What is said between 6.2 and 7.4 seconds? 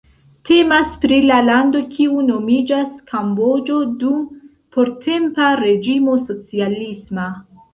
socialisma.